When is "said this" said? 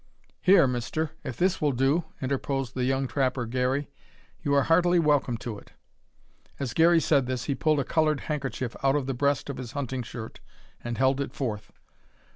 6.99-7.43